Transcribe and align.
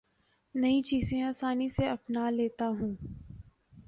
نئی 0.55 0.81
چیزیں 0.81 1.21
آسانی 1.21 1.67
سے 1.69 1.87
اپنا 1.89 2.29
لیتا 2.29 2.67
ہوں 2.69 2.93